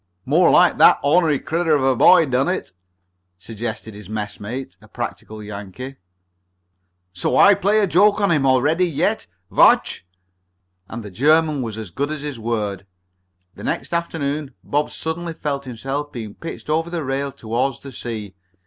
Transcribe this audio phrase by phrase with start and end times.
[0.25, 2.71] "More like that onery critter of a boy done it,"
[3.37, 5.97] suggested his messmate, a practical Yankee.
[7.13, 7.37] "So?
[7.37, 9.27] I plays a joke on him, alretty yet.
[9.51, 10.01] Vatch."
[10.89, 12.87] And the German was as good as his word.
[13.53, 18.33] The next afternoon Bob suddenly felt himself being pitched over the rail toward the sea.